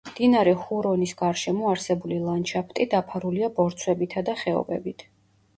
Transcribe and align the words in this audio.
მდინარე 0.09 0.53
ჰურონის 0.61 1.13
გარშემო 1.19 1.67
არსებული 1.73 2.17
ლანდშაფტი 2.23 2.87
დაფარულია 2.95 3.51
ბორცვებითა 3.61 4.29
და 4.31 4.37
ხეობებით. 4.45 5.07